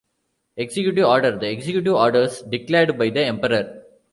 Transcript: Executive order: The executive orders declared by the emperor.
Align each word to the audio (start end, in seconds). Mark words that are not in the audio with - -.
Executive 0.57 1.05
order: 1.05 1.37
The 1.37 1.51
executive 1.51 1.93
orders 1.93 2.41
declared 2.41 2.97
by 2.97 3.11
the 3.11 3.23
emperor. 3.23 3.83